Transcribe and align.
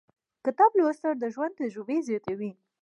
•کتاب 0.45 0.71
لوستل، 0.77 1.15
د 1.19 1.25
ژوند 1.33 1.57
تجربې 1.61 1.97
زیاتوي. 2.07 2.51